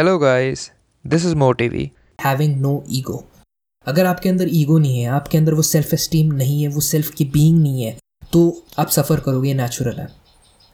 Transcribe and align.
Hello 0.00 0.18
guys, 0.18 0.60
this 1.04 1.24
is 1.28 1.32
MoTV. 1.40 1.80
Having 2.24 2.56
no 2.60 2.70
ego 2.90 3.16
अगर 3.86 4.06
आपके 4.06 4.28
अंदर 4.28 4.48
ईगो 4.50 4.78
नहीं 4.78 5.00
है 5.00 5.08
आपके 5.08 5.38
अंदर 5.38 5.54
वो 5.54 5.62
सेल्फ 5.62 5.92
एस्टीम 5.94 6.32
नहीं 6.32 6.62
है 6.62 6.68
वो 6.68 6.80
सेल्फ 6.80 7.10
की 7.10 7.24
बीइंग 7.24 7.60
नहीं 7.62 7.82
है 7.82 7.96
तो 8.32 8.62
आप 8.78 8.88
सफ़र 8.88 9.20
करोगे 9.20 9.54
नेचुरल 9.54 9.98
है। 9.98 10.06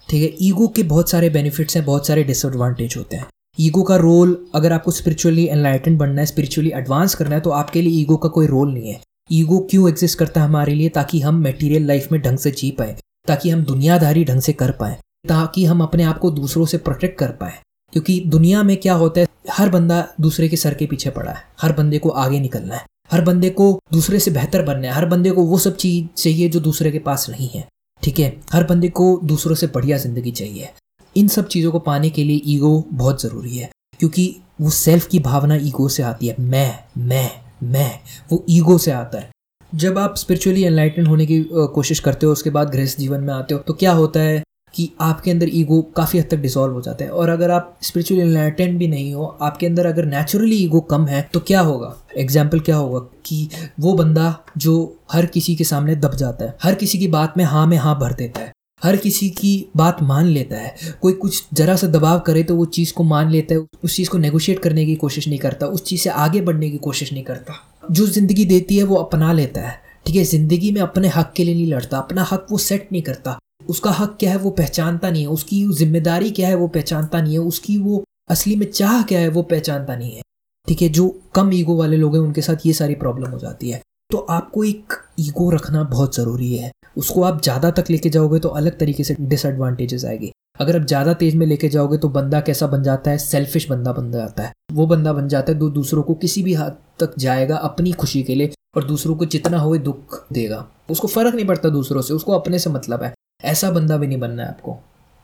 ठीक 0.08 0.22
है? 0.22 0.46
ईगो 0.46 0.68
के 0.68 0.82
बहुत 0.82 1.10
सारे 1.10 1.30
बेनिफिट्स 1.30 1.76
हैं 1.76 1.84
बहुत 1.84 2.06
सारे 2.06 2.24
डिसएडवांटेज 2.24 2.94
होते 2.96 3.16
हैं। 3.16 3.26
ईगो 3.60 3.82
का 3.82 3.96
रोल 3.96 4.46
अगर 4.54 4.72
आपको 4.72 4.90
स्पिरिचुअली 4.90 5.48
एनलाइटन 5.48 5.96
बनना 5.96 6.20
है 6.20 6.26
स्पिरिचुअली 6.26 6.72
एडवांस 6.74 7.14
करना 7.14 7.34
है 7.34 7.40
तो 7.40 7.50
आपके 7.50 7.82
लिए 7.82 8.00
ईगो 8.00 8.16
का 8.16 8.28
कोई 8.28 8.46
रोल 8.46 8.72
नहीं 8.74 8.92
है। 8.92 9.00
ईगो 9.32 9.58
क्यों 9.70 9.88
एग्जिस्ट 9.88 10.18
करता 10.18 10.40
है 10.40 10.46
हमारे 10.46 10.74
लिए? 10.74 10.88
ताकि 10.88 11.20
हम 11.20 11.42
मटेरियल 11.42 11.86
लाइफ 11.86 12.08
में 12.12 12.20
ढंग 12.22 12.38
से 12.38 12.50
जी 12.50 12.70
पाए 12.70 12.96
ताकि 13.26 13.50
हम 13.50 13.64
दुनियादारी 13.64 14.24
ढंग 14.24 14.40
से 14.40 14.52
कर 14.52 14.70
पाए 14.70 14.98
ताकि 15.28 15.64
हम 15.64 15.80
अपने 15.80 16.02
आप 16.04 16.18
को 16.18 16.30
दूसरों 16.30 16.66
से 16.66 16.78
प्रोटेक्ट 16.78 17.18
कर 17.18 17.30
पाए। 17.32 17.60
क्योंकि 17.92 18.22
दुनिया 18.26 18.62
में 18.62 18.76
क्या 18.76 18.94
होता 18.94 19.20
है, 19.20 19.26
हर 19.50 19.68
बंदा 19.68 20.08
दूसरे 20.20 20.48
के 20.48 20.56
सर 20.56 20.74
के 20.74 20.86
पीछे 20.86 21.10
पड़ा 21.10 21.30
है। 21.32 21.42
हर 21.60 21.72
बंदे 21.72 21.98
को 21.98 22.08
आगे 22.08 22.40
निकलना 22.40 22.74
है। 22.74 22.84
हर 23.12 23.20
बंदे 23.20 23.50
को 23.50 23.80
दूसरे 23.92 24.20
से 24.20 24.30
बेहतर 24.30 24.62
बनना 24.62 24.88
है। 24.88 24.94
हर 24.94 25.06
बंदे 25.06 25.30
को 25.30 25.42
वो 25.42 25.58
सब 25.58 25.76
चीज़ 25.76 26.22
चाहिए 26.22 26.48
जो 26.48 26.60
दूसरे 26.60 26.90
के 26.90 26.98
पास 26.98 27.30
नहीं 27.30 27.48
है। 27.48 27.66
ठीक 28.02 28.18
है? 28.18 28.36
हर 28.52 28.64
बंदे 28.64 28.88
को 28.88 29.20
दूसरों 29.24 29.54
से 29.54 29.66
बढ़िया 29.66 29.98
ज़िंदगी 29.98 30.30
चाहिए। 30.30 30.68
इन 31.16 31.28
सब 31.28 31.48
चीज़ों 31.48 31.72
को 31.72 31.78
पाने 31.78 32.10
के 32.10 32.24
लिए 32.24 32.40
ईगो 32.46 32.84
बहुत 32.92 33.22
ज़रूरी 33.22 33.56
है। 33.56 33.70
क्योंकि 34.00 34.36
वो 34.60 34.70
सेल्फ 34.70 35.06
की 35.06 35.18
भावना 35.18 35.54
ईगो 35.54 35.88
से 35.88 36.02
आती 36.02 36.26
है। 36.26 36.36
मैं 36.40 36.78
मैं 36.98 37.30
मैं, 37.62 37.98
वो 38.32 38.44
ईगो 38.50 38.78
से 38.78 38.90
आता 38.90 39.18
है। 39.18 39.30
जब 39.74 39.98
आप 39.98 40.16
स्पिरिचुअली 40.16 40.64
एनलाइटन 40.64 41.06
होने 41.06 41.26
की 41.26 41.44
कोशिश 41.52 42.00
करते 42.00 42.26
हो, 42.26 42.32
उसके 42.32 42.50
बाद 42.50 42.70
गृहस्थ 42.70 42.98
जीवन 42.98 43.20
में 43.20 43.34
आते 43.34 43.54
हो 43.54 43.60
तो 43.60 43.72
क्या 43.72 43.92
होता 43.92 44.20
है? 44.20 44.42
कि 44.74 44.88
आपके 45.00 45.30
अंदर 45.30 45.48
ईगो 45.54 45.80
काफ़ी 45.96 46.18
हद 46.18 46.26
तक 46.30 46.36
डिसॉल्व 46.38 46.74
हो 46.74 46.80
जाता 46.82 47.04
है। 47.04 47.10
और 47.10 47.28
अगर 47.28 47.50
आप 47.50 47.78
स्पिरिचुअली 47.82 48.22
एनलाइटेंड 48.22 48.78
भी 48.78 48.88
नहीं 48.88 49.12
हो, 49.14 49.24
आपके 49.42 49.66
अंदर 49.66 49.86
अगर 49.86 50.04
नेचुरली 50.06 50.56
ईगो 50.56 50.80
कम 50.90 51.06
है 51.06 51.22
तो 51.32 51.40
क्या 51.40 51.60
होगा? 51.60 51.94
एग्ज़ाम्पल 52.16 52.60
क्या 52.60 52.76
होगा? 52.76 52.98
कि 53.26 53.48
वो 53.80 53.92
बंदा 53.94 54.34
जो 54.58 54.74
हर 55.12 55.26
किसी 55.26 55.54
के 55.56 55.64
सामने 55.64 55.96
दब 55.96 56.14
जाता 56.16 56.44
है, 56.44 56.56
हर 56.62 56.74
किसी 56.74 56.98
की 56.98 57.08
बात 57.08 57.34
में 57.36 57.44
हाँ 57.44 57.66
में 57.66 57.76
हाँ 57.76 57.98
भर 58.00 58.12
देता 58.12 58.40
है, 58.40 58.52
हर 58.82 58.96
किसी 58.96 59.28
की 59.30 59.54
बात 59.76 60.02
मान 60.02 60.26
लेता 60.26 60.56
है। 60.56 60.74
कोई 61.02 61.12
कुछ 61.14 61.42
जरा 61.54 61.76
सा 61.76 61.86
दबाव 61.88 62.20
करे 62.20 62.42
तो 62.42 62.56
वो 62.56 62.64
चीज़ 62.68 62.92
को 62.94 63.04
मान 63.04 63.30
लेता 63.30 63.54
है, 63.54 63.66
उस 63.84 63.96
चीज़ 63.96 64.10
को 64.10 64.18
नेगोशिएट 64.18 64.58
करने 64.58 64.84
की 64.86 64.94
कोशिश 64.96 65.28
नहीं 65.28 65.38
करता, 65.38 65.66
उस 65.68 65.84
चीज़ 65.84 66.02
से 66.02 66.10
आगे 66.10 66.40
बढ़ने 66.40 66.70
की 66.70 66.78
कोशिश 66.80 67.12
नहीं 67.12 67.24
करता। 67.24 67.54
जो 67.90 68.06
ज़िंदगी 68.08 68.44
देती 68.44 68.78
है 68.78 68.84
वो 68.84 68.96
अपना 68.96 69.32
लेता 69.32 69.60
है, 69.60 69.80
ठीक 70.06 70.16
है? 70.16 70.24
ज़िंदगी 70.24 70.70
में 70.72 70.80
अपने 70.82 71.08
हक 71.08 71.32
के 71.36 71.44
लिए 71.44 71.54
नहीं 71.54 71.66
लड़ता, 71.66 71.98
अपना 71.98 72.26
हक 72.32 72.46
वो 72.50 72.58
सेट 72.58 72.88
नहीं 72.92 73.02
करता। 73.02 73.38
उसका 73.66 73.90
हक 73.90 74.16
क्या 74.20 74.30
है 74.30 74.38
वो 74.38 74.50
पहचानता 74.52 75.10
नहीं 75.10 75.22
है, 75.22 75.28
उसकी 75.28 75.64
ज़िम्मेदारी 75.74 76.30
क्या 76.30 76.48
है 76.48 76.54
वो 76.54 76.68
पहचानता 76.68 77.20
नहीं 77.20 77.32
है, 77.32 77.38
उसकी 77.40 77.78
वो 77.78 78.04
असली 78.30 78.56
में 78.56 78.70
चाह 78.70 79.02
क्या 79.02 79.18
है 79.20 79.28
वो 79.28 79.42
पहचानता 79.44 79.96
नहीं 79.96 80.12
है। 80.12 80.22
ठीक 80.68 80.82
है, 80.82 80.88
जो 80.88 81.08
कम 81.34 81.52
ईगो 81.52 81.76
वाले 81.76 81.96
लोग 81.96 82.14
हैं, 82.14 82.22
उनके 82.22 82.42
साथ 82.42 82.66
ये 82.66 82.72
सारी 82.72 82.94
प्रॉब्लम 82.94 83.30
हो 83.30 83.38
जाती 83.38 83.70
है। 83.70 83.80
तो 84.10 84.18
आपको 84.30 84.64
एक 84.64 84.92
ईगो 85.20 85.50
रखना 85.50 85.82
बहुत 85.84 86.16
ज़रूरी 86.16 86.54
है। 86.54 86.70
उसको 86.96 87.22
आप 87.22 87.42
ज़्यादा 87.42 87.70
तक 87.70 87.90
लेके 87.90 88.08
जाओगे 88.08 88.38
तो 88.38 88.48
अलग 88.50 88.78
तरीके 88.78 89.04
से 89.04 89.16
डिसएडवांटेजेस 89.20 90.04
आएगी। 90.04 90.30
अगर 90.60 90.76
आप 90.80 90.86
ज़्यादा 90.86 91.12
तेज 91.14 91.34
में 91.34 91.46
लेके 91.46 91.68
जाओगे 91.68 91.96
तो 91.98 92.08
बंदा 92.08 92.40
कैसा 92.40 92.66
बन 92.66 92.82
जाता 92.82 93.10
है? 93.10 93.18
सेल्फिश 93.18 93.68
बंदा 93.70 93.92
बन 93.92 94.10
जाता 94.12 94.42
है। 94.42 94.52
वो 94.72 94.86
बंदा 94.86 95.12
बन 95.12 95.28
जाता 95.28 95.52
है 95.52 95.58
दो 95.58 95.68
दूसरों 95.70 96.02
को 96.02 96.14
किसी 96.14 96.42
भी 96.42 96.54
हद 96.54 96.76
तक 97.00 97.18
जाएगा 97.18 97.56
अपनी 97.56 97.92
खुशी 97.94 98.22
के 98.22 98.34
लिए 98.34 98.52
और 98.76 98.84
दूसरों 98.84 99.16
को 99.16 99.24
जितना 99.26 99.58
हो 99.58 99.76
दुख 99.78 100.24
देगा। 100.32 100.66
उसको 100.90 101.08
फ़र्क 101.08 101.34
नहीं 101.34 101.46
पड़ता 101.46 101.68
दूसरों 101.68 102.02
से, 102.02 102.14
उसको 102.14 102.32
अपने 102.32 102.58
से 102.58 102.70
मतलब 102.70 103.02
है। 103.02 103.12
ऐसा 103.40 103.70
बंदा 103.70 103.96
भी 103.96 104.06
नहीं 104.06 104.18
बनना 104.18 104.42
है 104.42 104.48
आपको। 104.48 104.76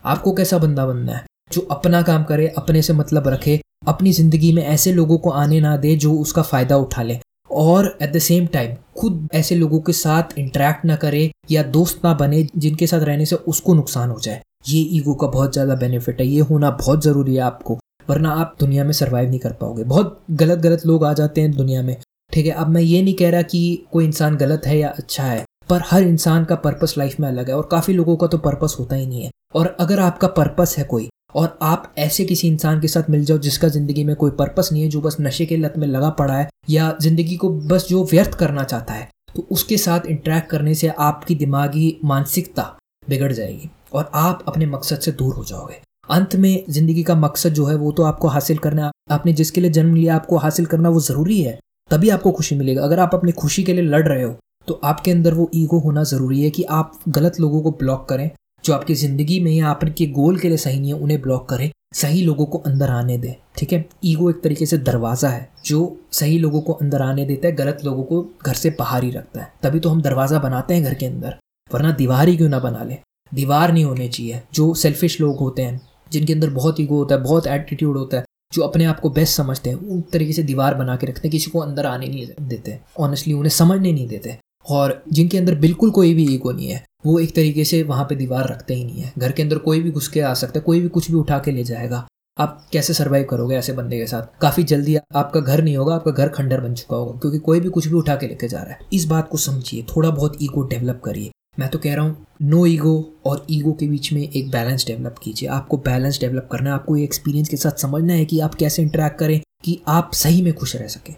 आपको 0.03 0.31
कैसा 0.33 0.57
बंदा 0.57 0.85
बनना 0.85 1.11
है? 1.11 1.25
जो 1.53 1.61
अपना 1.71 2.01
काम 2.01 2.23
करे, 2.23 2.47
अपने 2.47 2.81
से 2.81 2.93
मतलब 2.93 3.27
रखे, 3.27 3.59
अपनी 3.87 4.11
ज़िंदगी 4.11 4.51
में 4.53 4.63
ऐसे 4.63 4.91
लोगों 4.93 5.17
को 5.17 5.29
आने 5.29 5.59
ना 5.61 5.75
दे 5.77 5.95
जो 5.95 6.13
उसका 6.13 6.41
फ़ायदा 6.41 6.77
उठा 6.77 7.03
ले। 7.03 7.19
और 7.51 7.97
एट 8.01 8.11
द 8.13 8.19
सेम 8.19 8.45
टाइम 8.45 8.75
खुद 8.97 9.27
ऐसे 9.33 9.55
लोगों 9.55 9.79
के 9.79 9.93
साथ 9.93 10.37
इंटरेक्ट 10.37 10.85
ना 10.85 10.95
करे 10.95 11.29
या 11.51 11.63
दोस्त 11.63 12.01
ना 12.05 12.13
बने 12.13 12.47
जिनके 12.57 12.87
साथ 12.87 13.01
रहने 13.01 13.25
से 13.25 13.35
उसको 13.35 13.73
नुकसान 13.73 14.09
हो 14.09 14.19
जाए। 14.19 14.41
ये 14.67 14.79
ईगो 14.97 15.13
का 15.13 15.27
बहुत 15.27 15.53
ज़्यादा 15.53 15.75
बेनिफिट 15.75 16.21
है। 16.21 16.27
ये 16.27 16.41
होना 16.41 16.69
बहुत 16.71 17.03
ज़रूरी 17.03 17.35
है 17.35 17.41
आपको, 17.41 17.79
वरना 18.09 18.31
आप 18.31 18.55
दुनिया 18.59 18.83
में 18.83 18.91
सर्वाइव 18.91 19.29
नहीं 19.29 19.39
कर 19.39 19.51
पाओगे। 19.51 19.83
बहुत 19.83 20.19
गलत 20.31 20.59
गलत 20.59 20.85
लोग 20.85 21.05
आ 21.05 21.13
जाते 21.13 21.41
हैं 21.41 21.51
दुनिया 21.51 21.81
में। 21.81 21.95
ठीक 22.31 22.45
है, 22.45 22.51
अब 22.51 22.69
मैं 22.69 22.81
ये 22.81 23.01
नहीं 23.01 23.13
कह 23.13 23.29
रहा 23.29 23.41
कि 23.41 23.85
कोई 23.91 24.05
इंसान 24.05 24.37
गलत 24.37 24.61
है 24.65 24.77
या 24.77 24.89
अच्छा 24.89 25.23
है। 25.23 25.43
पर 25.73 25.81
हर 25.85 26.03
इंसान 26.03 26.43
का 26.45 26.55
पर्पस 26.57 26.93
लाइफ 26.97 27.19
में 27.19 27.27
अलग 27.27 27.47
है 27.49 27.55
और 27.55 27.67
काफ़ी 27.71 27.93
लोगों 27.93 28.15
का 28.15 28.27
तो 28.27 28.37
पर्पस 28.39 28.75
होता 28.79 28.95
ही 28.95 29.05
नहीं 29.07 29.23
है। 29.23 29.29
और 29.55 29.75
अगर 29.79 29.99
आपका 30.01 30.27
पर्पस 30.33 30.75
है 30.77 30.83
कोई 30.85 31.09
और 31.35 31.57
आप 31.63 31.93
ऐसे 31.97 32.25
किसी 32.25 32.47
इंसान 32.47 32.81
के 32.81 32.87
साथ 32.87 33.09
मिल 33.09 33.23
जाओ 33.25 33.37
जिसका 33.39 33.67
ज़िंदगी 33.69 34.03
में 34.03 34.15
कोई 34.15 34.31
पर्पस 34.33 34.69
नहीं 34.71 34.83
है, 34.83 34.89
जो 34.89 35.01
बस 35.01 35.17
नशे 35.21 35.45
के 35.45 35.57
लत 35.57 35.73
में 35.77 35.87
लगा 35.87 36.09
पड़ा 36.11 36.33
है 36.33 36.47
या 36.69 36.91
ज़िंदगी 37.01 37.35
को 37.35 37.49
बस 37.49 37.87
जो 37.89 38.03
व्यर्थ 38.11 38.35
करना 38.39 38.63
चाहता 38.65 38.93
है 38.93 39.09
तो 39.35 39.47
उसके 39.51 39.77
साथ 39.77 40.05
इंटरेक्ट 40.07 40.49
करने 40.49 40.75
से 40.75 40.87
आपकी 40.99 41.35
दिमागी 41.35 41.95
मानसिकता 42.05 42.63
बिगड़ 43.07 43.31
जाएगी 43.31 43.69
और 43.93 44.11
आप 44.15 44.43
अपने 44.47 44.65
मकसद 44.67 44.99
से 44.99 45.11
दूर 45.13 45.33
हो 45.35 45.43
जाओगे। 45.43 45.81
अंत 46.09 46.35
में 46.35 46.63
ज़िंदगी 46.69 47.03
का 47.03 47.15
मकसद 47.17 47.53
जो 47.53 47.65
है 47.65 47.75
वो 47.75 47.91
तो 47.91 48.03
आपको 48.03 48.27
हासिल 48.27 48.57
करना, 48.59 48.91
आपने 49.11 49.33
जिसके 49.33 49.61
लिए 49.61 49.71
जन्म 49.71 49.95
लिया, 49.95 50.15
आपको 50.15 50.37
हासिल 50.37 50.65
करना 50.65 50.89
वो 50.89 50.99
ज़रूरी 51.01 51.41
है, 51.41 51.59
तभी 51.91 52.09
आपको 52.09 52.31
खुशी 52.31 52.55
मिलेगा। 52.55 52.83
अगर 52.83 52.99
आप 52.99 53.15
अपनी 53.15 53.31
खुशी 53.33 53.63
के 53.63 53.73
लिए 53.73 53.83
लड़ 53.85 54.07
रहे 54.07 54.23
हो 54.23 54.35
तो 54.67 54.79
आपके 54.83 55.11
अंदर 55.11 55.33
वो 55.33 55.49
ईगो 55.55 55.79
होना 55.79 56.03
ज़रूरी 56.03 56.41
है 56.43 56.49
कि 56.49 56.63
आप 56.63 56.99
गलत 57.09 57.39
लोगों 57.39 57.61
को 57.61 57.71
ब्लॉक 57.71 58.07
करें, 58.09 58.29
जो 58.63 58.73
आपकी 58.73 58.95
ज़िंदगी 58.95 59.39
में 59.39 59.51
या 59.51 59.67
आपके 59.67 60.05
गोल 60.07 60.37
के 60.39 60.47
लिए 60.47 60.57
सही 60.57 60.79
नहीं 60.79 60.93
है, 60.93 60.99
उन्हें 60.99 61.21
ब्लॉक 61.21 61.47
करें, 61.49 61.69
सही 61.93 62.21
लोगों 62.21 62.45
को 62.45 62.57
अंदर 62.57 62.89
आने 62.89 63.17
दें, 63.17 63.33
ठीक 63.57 63.73
है? 63.73 63.85
ईगो 64.05 64.29
एक 64.29 64.41
तरीके 64.43 64.65
से 64.65 64.77
दरवाज़ा 64.77 65.29
है, 65.29 65.49
जो 65.65 65.97
सही 66.11 66.37
लोगों 66.39 66.61
को 66.61 66.73
अंदर 66.73 67.01
आने 67.01 67.25
देता 67.25 67.47
है, 67.47 67.55
गलत 67.55 67.83
लोगों 67.85 68.03
को 68.03 68.21
घर 68.45 68.53
से 68.53 68.69
बाहर 68.69 69.03
ही 69.03 69.09
रखता 69.11 69.41
है। 69.41 69.51
तभी 69.63 69.79
तो 69.79 69.89
हम 69.89 70.01
दरवाज़ा 70.01 70.39
बनाते 70.39 70.73
हैं 70.73 70.83
घर 70.83 70.93
के 70.93 71.05
अंदर, 71.05 71.35
वरना 71.71 71.91
दीवार 71.91 72.27
ही 72.27 72.37
क्यों 72.37 72.49
ना 72.49 72.59
बना 72.59 72.83
लें? 72.83 72.97
दीवार 73.31 73.71
नहीं 73.73 73.83
होनी 73.85 74.07
चाहिए, 74.07 74.41
जो 74.53 74.73
सेल्फिश 74.73 75.19
लोग 75.21 75.37
होते 75.37 75.61
हैं, 75.61 75.81
जिनके 76.11 76.33
अंदर 76.33 76.49
बहुत 76.49 76.79
ईगो 76.79 76.95
होता 76.95 77.15
है, 77.15 77.21
बहुत 77.23 77.47
एटीट्यूड 77.47 77.97
होता 77.97 78.17
है, 78.17 78.25
जो 78.53 78.61
अपने 78.61 78.85
आप 78.85 78.99
को 78.99 79.09
बेस्ट 79.09 79.37
समझते 79.37 79.69
हैं, 79.69 79.77
उन 79.77 80.01
तरीके 80.13 80.33
से 80.33 80.43
दीवार 80.43 80.75
बना 80.75 80.95
के 80.95 81.07
रखते 81.07 81.27
हैं, 81.27 81.31
किसी 81.31 81.51
को 81.51 81.59
अंदर 81.59 81.85
आने 81.85 82.07
नहीं 82.07 82.27
देते 82.41 82.79
ऑनेस्टली 82.99 83.33
उन्हें 83.33 83.49
समझने 83.49 83.91
नहीं 83.91 84.07
देते। 84.07 84.37
और 84.69 85.03
जिनके 85.11 85.37
अंदर 85.37 85.55
बिल्कुल 85.55 85.91
कोई 85.91 86.13
भी 86.13 86.33
ईगो 86.35 86.51
नहीं 86.51 86.67
है, 86.67 86.83
वो 87.05 87.19
एक 87.19 87.35
तरीके 87.35 87.63
से 87.63 87.83
वहाँ 87.83 88.05
पे 88.05 88.15
दीवार 88.15 88.47
रखते 88.49 88.73
ही 88.73 88.83
नहीं 88.83 89.01
है। 89.01 89.13
घर 89.17 89.31
के 89.31 89.43
अंदर 89.43 89.57
कोई 89.57 89.79
भी 89.79 89.91
घुस 89.91 90.07
के 90.07 90.21
आ 90.21 90.33
सकता 90.33 90.59
है, 90.59 90.63
कोई 90.63 90.79
भी 90.79 90.87
कुछ 90.87 91.11
भी 91.11 91.17
उठा 91.17 91.39
के 91.39 91.51
ले 91.51 91.63
जाएगा। 91.63 92.07
आप 92.37 92.65
कैसे 92.73 92.93
सर्वाइव 92.93 93.25
करोगे 93.29 93.55
ऐसे 93.55 93.73
बंदे 93.73 93.97
के 93.97 94.07
साथ? 94.07 94.39
काफ़ी 94.41 94.63
जल्दी 94.63 94.95
आपका 94.95 95.39
घर 95.39 95.63
नहीं 95.63 95.77
होगा, 95.77 95.95
आपका 95.95 96.11
घर 96.11 96.27
खंडर 96.27 96.61
बन 96.61 96.73
चुका 96.73 96.95
होगा, 96.95 97.19
क्योंकि 97.19 97.39
कोई 97.39 97.59
भी 97.59 97.69
कुछ 97.69 97.87
भी 97.87 97.93
उठा 97.93 98.15
के 98.15 98.27
लेके 98.27 98.47
जा 98.47 98.61
रहा 98.61 98.71
है। 98.71 98.79
इस 98.93 99.05
बात 99.05 99.29
को 99.29 99.37
समझिए, 99.37 99.83
थोड़ा 99.83 100.09
बहुत 100.09 100.37
ईगो 100.41 100.63
डेवलप 100.63 101.01
करिए। 101.05 101.31
मैं 101.59 101.69
तो 101.69 101.79
कह 101.79 101.95
रहा 101.95 102.05
हूँ 102.05 102.25
नो 102.41 102.65
ईगो 102.65 103.13
और 103.25 103.45
ईगो 103.51 103.73
के 103.73 103.87
बीच 103.87 104.13
में 104.13 104.21
एक 104.21 104.51
बैलेंस 104.51 104.85
डेवलप 104.87 105.15
कीजिए। 105.23 105.49
आपको 105.49 105.77
बैलेंस 105.77 106.19
डेवलप 106.19 106.49
करना 106.51 106.69
है, 106.69 106.75
आपको 106.75 106.97
ये 106.97 107.03
एक्सपीरियंस 107.03 107.49
के 107.49 107.57
साथ 107.57 107.71
समझना 107.71 108.13
है 108.13 108.25
कि 108.25 108.39
आप 108.39 108.55
कैसे 108.55 108.81
इंटरेक्ट 108.81 109.19
करें, 109.19 109.41
कि 109.63 109.79
आप 109.87 110.11
सही 110.13 110.41
में 110.41 110.53
खुश 110.53 110.75
रह 110.75 110.87
सकें। 110.87 111.15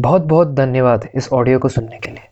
बहुत 0.00 0.22
बहुत 0.22 0.48
धन्यवाद 0.48 1.08
इस 1.14 1.28
ऑडियो 1.32 1.58
को 1.58 1.68
सुनने 1.68 1.98
के 1.98 2.10
लिए। 2.10 2.31